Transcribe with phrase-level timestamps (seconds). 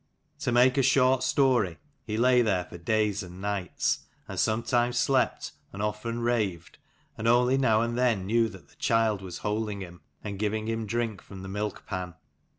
[0.39, 5.51] To make a short story, he lay there for days and nights, and sometimes slept,
[5.71, 6.79] and often raved,
[7.19, 10.87] and only now and then knew that the child was holding him and giving him
[10.87, 12.15] drink from the milk pan.